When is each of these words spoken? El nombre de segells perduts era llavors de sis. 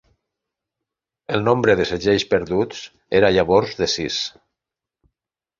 El 1.35 1.43
nombre 1.49 1.75
de 1.81 1.85
segells 1.91 2.25
perduts 2.33 2.81
era 3.21 3.33
llavors 3.37 3.79
de 3.83 3.93
sis. 3.97 4.21